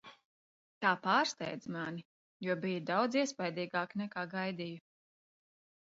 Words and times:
Tā 0.85 0.93
pārsteidza 1.03 1.73
mani, 1.75 2.03
jo 2.47 2.57
bija 2.63 2.81
daudz 2.93 3.19
iespaidīgāka, 3.21 4.03
nekā 4.03 4.25
gaidīju. 4.37 4.83